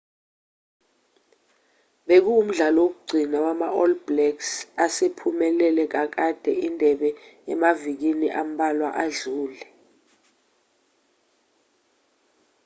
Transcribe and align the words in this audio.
bekuwumdlalo 2.07 2.79
wokugcina 2.85 3.37
wama-all 3.45 3.93
blacks 4.07 4.49
asephumelele 4.85 5.83
kakade 5.93 6.51
indebe 6.67 7.09
emavikini 7.51 8.27
ambalwa 8.41 8.89
adlule 9.03 9.65